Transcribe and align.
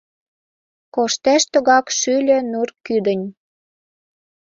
Коштеш 0.95 1.43
тугак 1.51 1.85
шӱльӧ 1.97 2.37
нур 2.51 2.69
кӱдынь 2.85 3.25